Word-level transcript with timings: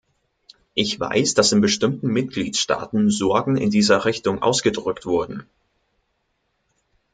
Ich 0.73 0.99
weiß, 0.99 1.35
dass 1.35 1.51
in 1.51 1.61
bestimmten 1.61 2.07
Mitgliedstaaten 2.07 3.11
Sorgen 3.11 3.55
in 3.55 3.69
dieser 3.69 4.03
Richtung 4.03 4.41
ausgedrückt 4.41 5.05
wurden. 5.05 5.45